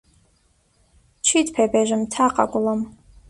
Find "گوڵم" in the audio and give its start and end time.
2.51-2.81